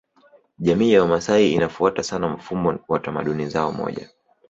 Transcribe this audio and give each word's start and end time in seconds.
Jamii 0.59 0.93
ya 0.93 1.01
Wamasai 1.01 1.51
inafuata 1.53 2.03
sana 2.03 2.27
mfumo 2.29 2.79
wa 2.87 2.99
tamaduni 2.99 3.45
zao 3.49 3.71
moja 3.71 4.09